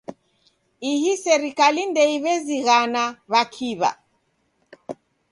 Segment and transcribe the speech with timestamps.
[0.91, 3.91] Ihi serikali ndeyaw'iazighana w'akiw'a.